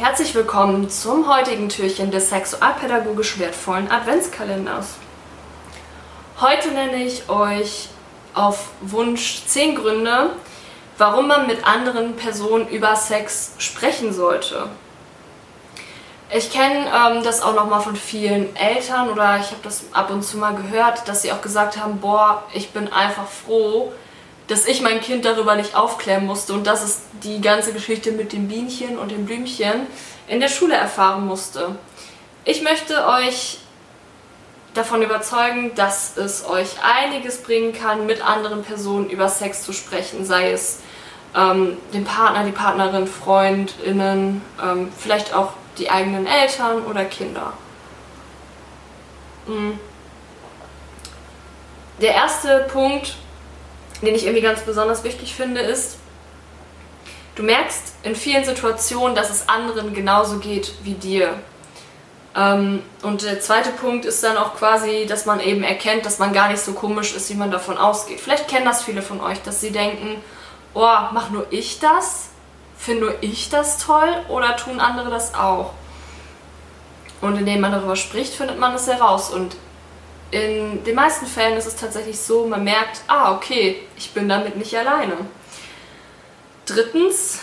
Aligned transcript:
Herzlich 0.00 0.34
willkommen 0.34 0.88
zum 0.88 1.28
heutigen 1.28 1.68
Türchen 1.68 2.10
des 2.10 2.30
sexualpädagogisch 2.30 3.38
wertvollen 3.38 3.90
Adventskalenders. 3.90 4.94
Heute 6.40 6.70
nenne 6.70 7.04
ich 7.04 7.28
euch 7.28 7.90
auf 8.32 8.70
Wunsch 8.80 9.42
10 9.44 9.74
Gründe, 9.74 10.30
warum 10.96 11.28
man 11.28 11.46
mit 11.46 11.66
anderen 11.66 12.16
Personen 12.16 12.66
über 12.68 12.96
Sex 12.96 13.52
sprechen 13.58 14.14
sollte. 14.14 14.68
Ich 16.34 16.50
kenne 16.50 16.86
ähm, 16.86 17.22
das 17.22 17.42
auch 17.42 17.54
nochmal 17.54 17.82
von 17.82 17.94
vielen 17.94 18.56
Eltern 18.56 19.10
oder 19.10 19.36
ich 19.36 19.50
habe 19.50 19.60
das 19.62 19.84
ab 19.92 20.10
und 20.10 20.22
zu 20.22 20.38
mal 20.38 20.54
gehört, 20.54 21.06
dass 21.08 21.20
sie 21.20 21.30
auch 21.30 21.42
gesagt 21.42 21.76
haben, 21.76 22.00
boah, 22.00 22.44
ich 22.54 22.70
bin 22.70 22.90
einfach 22.90 23.28
froh, 23.28 23.92
dass 24.50 24.66
ich 24.66 24.82
mein 24.82 25.00
Kind 25.00 25.24
darüber 25.24 25.54
nicht 25.54 25.76
aufklären 25.76 26.26
musste 26.26 26.54
und 26.54 26.66
dass 26.66 26.82
es 26.82 27.02
die 27.22 27.40
ganze 27.40 27.72
Geschichte 27.72 28.10
mit 28.10 28.32
dem 28.32 28.48
Bienchen 28.48 28.98
und 28.98 29.12
dem 29.12 29.24
Blümchen 29.24 29.86
in 30.26 30.40
der 30.40 30.48
Schule 30.48 30.74
erfahren 30.74 31.24
musste. 31.24 31.76
Ich 32.44 32.60
möchte 32.60 33.06
euch 33.06 33.58
davon 34.74 35.02
überzeugen, 35.02 35.72
dass 35.76 36.16
es 36.16 36.44
euch 36.44 36.70
einiges 36.82 37.44
bringen 37.44 37.72
kann, 37.72 38.06
mit 38.06 38.26
anderen 38.26 38.64
Personen 38.64 39.08
über 39.08 39.28
Sex 39.28 39.62
zu 39.62 39.72
sprechen, 39.72 40.24
sei 40.24 40.50
es 40.50 40.80
ähm, 41.36 41.76
den 41.94 42.02
Partner, 42.02 42.42
die 42.42 42.50
Partnerin, 42.50 43.06
Freundinnen, 43.06 44.42
ähm, 44.60 44.92
vielleicht 44.98 45.32
auch 45.32 45.52
die 45.78 45.90
eigenen 45.90 46.26
Eltern 46.26 46.82
oder 46.86 47.04
Kinder. 47.04 47.52
Mhm. 49.46 49.78
Der 52.00 52.14
erste 52.14 52.66
Punkt, 52.72 53.14
den 54.02 54.14
ich 54.14 54.24
irgendwie 54.24 54.42
ganz 54.42 54.60
besonders 54.62 55.04
wichtig 55.04 55.34
finde, 55.34 55.60
ist, 55.60 55.98
du 57.34 57.42
merkst 57.42 57.94
in 58.02 58.16
vielen 58.16 58.44
Situationen, 58.44 59.14
dass 59.14 59.30
es 59.30 59.48
anderen 59.48 59.94
genauso 59.94 60.38
geht 60.38 60.72
wie 60.82 60.94
dir. 60.94 61.34
Ähm, 62.36 62.82
und 63.02 63.22
der 63.22 63.40
zweite 63.40 63.70
Punkt 63.70 64.04
ist 64.04 64.22
dann 64.22 64.36
auch 64.36 64.54
quasi, 64.54 65.06
dass 65.06 65.26
man 65.26 65.40
eben 65.40 65.62
erkennt, 65.62 66.06
dass 66.06 66.18
man 66.18 66.32
gar 66.32 66.48
nicht 66.48 66.60
so 66.60 66.72
komisch 66.72 67.14
ist, 67.14 67.28
wie 67.30 67.34
man 67.34 67.50
davon 67.50 67.76
ausgeht. 67.76 68.20
Vielleicht 68.20 68.48
kennen 68.48 68.64
das 68.64 68.84
viele 68.84 69.02
von 69.02 69.20
euch, 69.20 69.42
dass 69.42 69.60
sie 69.60 69.72
denken, 69.72 70.22
oh, 70.74 70.96
mach 71.12 71.30
nur 71.30 71.46
ich 71.50 71.80
das? 71.80 72.28
Finde 72.78 73.06
nur 73.06 73.14
ich 73.20 73.50
das 73.50 73.78
toll 73.78 74.08
oder 74.28 74.56
tun 74.56 74.80
andere 74.80 75.10
das 75.10 75.34
auch? 75.34 75.72
Und 77.20 77.36
indem 77.36 77.60
man 77.60 77.72
darüber 77.72 77.96
spricht, 77.96 78.32
findet 78.32 78.58
man 78.58 78.74
es 78.74 78.86
heraus. 78.86 79.30
Und 79.30 79.56
in 80.30 80.84
den 80.84 80.94
meisten 80.94 81.26
Fällen 81.26 81.56
ist 81.56 81.66
es 81.66 81.76
tatsächlich 81.76 82.18
so, 82.18 82.46
man 82.46 82.62
merkt, 82.62 83.02
ah, 83.08 83.34
okay, 83.34 83.82
ich 83.96 84.12
bin 84.12 84.28
damit 84.28 84.56
nicht 84.56 84.76
alleine. 84.76 85.16
Drittens, 86.66 87.40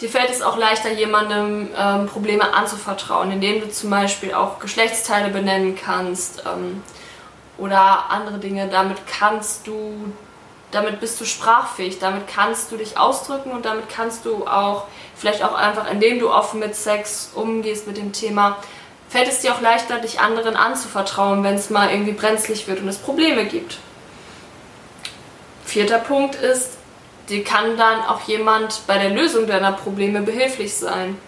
dir 0.00 0.08
fällt 0.08 0.30
es 0.30 0.40
auch 0.40 0.56
leichter, 0.56 0.90
jemandem 0.90 1.68
ähm, 1.76 2.06
Probleme 2.06 2.54
anzuvertrauen, 2.54 3.32
indem 3.32 3.60
du 3.60 3.70
zum 3.70 3.90
Beispiel 3.90 4.32
auch 4.32 4.60
Geschlechtsteile 4.60 5.28
benennen 5.30 5.76
kannst 5.76 6.42
ähm, 6.46 6.82
oder 7.58 8.10
andere 8.10 8.38
Dinge. 8.38 8.68
Damit 8.68 8.96
kannst 9.06 9.66
du, 9.66 10.10
damit 10.70 11.00
bist 11.00 11.20
du 11.20 11.26
sprachfähig, 11.26 11.98
damit 11.98 12.28
kannst 12.28 12.72
du 12.72 12.78
dich 12.78 12.96
ausdrücken 12.96 13.50
und 13.50 13.66
damit 13.66 13.90
kannst 13.90 14.24
du 14.24 14.46
auch, 14.46 14.86
vielleicht 15.14 15.44
auch 15.44 15.54
einfach, 15.54 15.90
indem 15.90 16.18
du 16.18 16.30
offen 16.30 16.60
mit 16.60 16.74
Sex 16.74 17.32
umgehst, 17.34 17.86
mit 17.86 17.98
dem 17.98 18.12
Thema, 18.14 18.56
fällt 19.10 19.28
es 19.28 19.40
dir 19.40 19.52
auch 19.52 19.60
leichter, 19.60 19.98
dich 19.98 20.20
anderen 20.20 20.56
anzuvertrauen, 20.56 21.42
wenn 21.42 21.56
es 21.56 21.68
mal 21.68 21.90
irgendwie 21.90 22.12
brenzlig 22.12 22.68
wird 22.68 22.80
und 22.80 22.88
es 22.88 22.98
Probleme 22.98 23.44
gibt. 23.44 23.78
Vierter 25.64 25.98
Punkt 25.98 26.36
ist, 26.36 26.78
dir 27.28 27.42
kann 27.42 27.76
dann 27.76 28.02
auch 28.04 28.22
jemand 28.28 28.82
bei 28.86 28.98
der 28.98 29.10
Lösung 29.10 29.48
deiner 29.48 29.72
Probleme 29.72 30.22
behilflich 30.22 30.74
sein, 30.74 31.18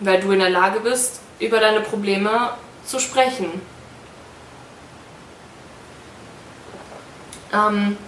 weil 0.00 0.20
du 0.20 0.32
in 0.32 0.38
der 0.38 0.48
Lage 0.48 0.80
bist, 0.80 1.20
über 1.38 1.60
deine 1.60 1.80
Probleme 1.80 2.50
zu 2.86 2.98
sprechen. 2.98 3.60
Ähm, 7.52 7.98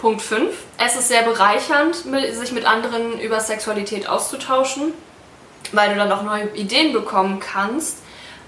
Punkt 0.00 0.22
5. 0.22 0.56
Es 0.78 0.96
ist 0.96 1.06
sehr 1.06 1.22
bereichernd, 1.22 1.94
sich 1.94 2.52
mit 2.52 2.66
anderen 2.66 3.20
über 3.20 3.38
Sexualität 3.38 4.08
auszutauschen 4.08 4.92
weil 5.74 5.90
du 5.90 5.96
dann 5.96 6.12
auch 6.12 6.22
neue 6.22 6.48
Ideen 6.54 6.92
bekommen 6.92 7.40
kannst, 7.40 7.98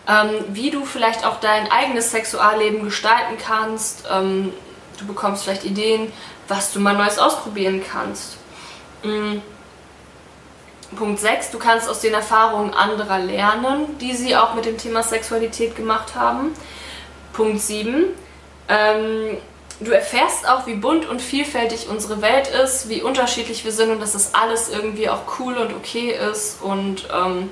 ähm, 0.08 0.44
wie 0.48 0.70
du 0.70 0.84
vielleicht 0.84 1.26
auch 1.26 1.40
dein 1.40 1.70
eigenes 1.70 2.10
Sexualleben 2.10 2.84
gestalten 2.84 3.36
kannst. 3.38 4.04
Ähm, 4.10 4.52
du 4.98 5.06
bekommst 5.06 5.44
vielleicht 5.44 5.64
Ideen, 5.64 6.12
was 6.48 6.72
du 6.72 6.80
mal 6.80 6.94
Neues 6.94 7.18
ausprobieren 7.18 7.82
kannst. 7.88 8.36
Mhm. 9.02 9.42
Punkt 10.94 11.18
6, 11.18 11.50
du 11.50 11.58
kannst 11.58 11.88
aus 11.88 12.00
den 12.00 12.14
Erfahrungen 12.14 12.72
anderer 12.72 13.18
lernen, 13.18 13.98
die 13.98 14.14
sie 14.14 14.36
auch 14.36 14.54
mit 14.54 14.64
dem 14.66 14.78
Thema 14.78 15.02
Sexualität 15.02 15.74
gemacht 15.74 16.14
haben. 16.14 16.52
Punkt 17.32 17.60
7, 17.60 18.04
ähm, 18.68 19.36
du 19.80 19.90
erfährst 19.90 20.48
auch, 20.48 20.66
wie 20.66 20.74
bunt 20.74 21.06
und 21.06 21.20
vielfältig 21.20 21.88
unsere 21.88 22.22
Welt 22.22 22.48
ist, 22.48 22.88
wie 22.88 23.02
unterschiedlich 23.02 23.64
wir 23.64 23.72
sind 23.72 23.90
und 23.90 24.00
dass 24.00 24.12
das 24.12 24.34
alles 24.34 24.68
irgendwie 24.68 25.08
auch 25.08 25.38
cool 25.38 25.56
und 25.56 25.74
okay 25.74 26.12
ist 26.30 26.62
und 26.62 27.08
ähm, 27.12 27.50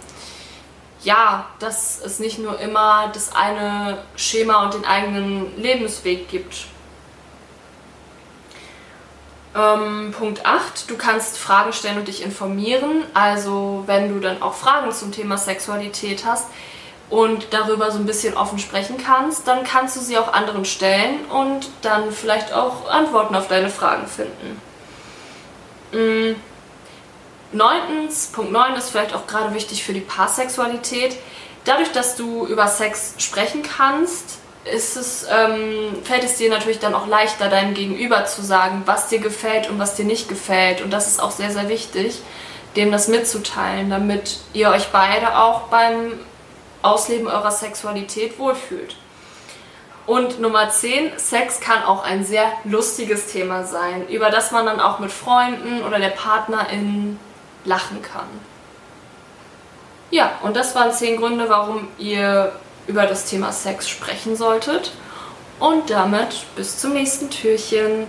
ja, 1.03 1.47
dass 1.59 2.01
es 2.01 2.19
nicht 2.19 2.39
nur 2.39 2.59
immer 2.59 3.11
das 3.12 3.35
eine 3.35 3.99
Schema 4.17 4.65
und 4.65 4.75
den 4.75 4.85
eigenen 4.87 5.57
Lebensweg 5.61 6.29
gibt. 6.29 6.67
Ähm, 9.55 10.15
Punkt 10.19 10.47
8, 10.47 10.91
du 10.91 10.97
kannst 10.97 11.39
Fragen 11.39 11.73
stellen 11.73 11.99
und 11.99 12.09
dich 12.09 12.23
informieren. 12.23 13.05
Also 13.12 13.85
wenn 13.87 14.09
du 14.09 14.19
dann 14.19 14.43
auch 14.43 14.55
Fragen 14.55 14.91
zum 14.93 15.12
Thema 15.12 15.37
Sexualität 15.37 16.25
hast, 16.25 16.47
und 17.10 17.48
darüber 17.53 17.91
so 17.91 17.98
ein 17.98 18.06
bisschen 18.06 18.37
offen 18.37 18.59
sprechen 18.59 18.97
kannst, 18.97 19.47
dann 19.47 19.65
kannst 19.65 19.97
du 19.97 20.00
sie 20.00 20.19
auch 20.19 20.32
anderen 20.32 20.65
stellen 20.65 21.25
und 21.26 21.69
dann 21.82 22.10
vielleicht 22.12 22.53
auch 22.53 22.88
Antworten 22.88 23.34
auf 23.34 23.48
deine 23.48 23.69
Fragen 23.69 24.06
finden. 24.06 24.60
Mhm. 25.93 26.37
Neuntens, 27.53 28.31
Punkt 28.32 28.50
9 28.50 28.75
ist 28.75 28.91
vielleicht 28.91 29.14
auch 29.14 29.26
gerade 29.26 29.54
wichtig 29.54 29.84
für 29.84 29.93
die 29.93 30.00
Paarsexualität. 30.00 31.16
Dadurch, 31.64 31.93
dass 31.93 32.16
du 32.16 32.47
über 32.47 32.66
Sex 32.66 33.14
sprechen 33.19 33.62
kannst, 33.62 34.38
es, 34.64 35.26
ähm, 35.31 36.03
fällt 36.03 36.25
es 36.25 36.37
dir 36.37 36.50
natürlich 36.50 36.78
dann 36.78 36.94
auch 36.94 37.06
leichter, 37.06 37.48
deinem 37.48 37.75
Gegenüber 37.75 38.25
zu 38.25 38.43
sagen, 38.43 38.82
was 38.87 39.09
dir 39.09 39.19
gefällt 39.19 39.70
und 39.70 39.78
was 39.78 39.94
dir 39.94 40.04
nicht 40.04 40.28
gefällt. 40.28 40.81
Und 40.81 40.91
das 40.91 41.06
ist 41.06 41.22
auch 41.22 41.31
sehr, 41.31 41.50
sehr 41.50 41.69
wichtig, 41.69 42.22
dem 42.76 42.91
das 42.91 43.09
mitzuteilen, 43.09 43.91
damit 43.91 44.38
ihr 44.53 44.70
euch 44.70 44.88
beide 44.88 45.38
auch 45.38 45.62
beim 45.69 46.19
Ausleben 46.84 47.27
eurer 47.27 47.50
Sexualität 47.50 48.39
wohlfühlt. 48.39 48.97
Und 50.06 50.39
Nummer 50.39 50.69
10, 50.69 51.19
Sex 51.19 51.61
kann 51.61 51.83
auch 51.83 52.05
ein 52.05 52.25
sehr 52.25 52.47
lustiges 52.65 53.27
Thema 53.27 53.65
sein, 53.65 54.06
über 54.09 54.31
das 54.31 54.53
man 54.53 54.67
dann 54.67 54.81
auch 54.81 54.99
mit 54.99 55.11
Freunden 55.11 55.83
oder 55.83 55.99
der 55.99 56.11
Partnerin 56.11 57.19
lachen 57.65 58.03
kann. 58.03 58.28
Ja, 60.11 60.33
und 60.43 60.56
das 60.56 60.75
waren 60.75 60.93
10 60.93 61.17
Gründe, 61.17 61.49
warum 61.49 61.89
ihr 61.99 62.53
über 62.87 63.06
das 63.06 63.25
Thema 63.25 63.50
Sex 63.50 63.89
sprechen 63.89 64.37
solltet. 64.37 64.93
Und 65.59 65.89
damit 65.89 66.44
bis 66.56 66.78
zum 66.78 66.93
nächsten 66.93 67.31
Türchen. 67.31 68.03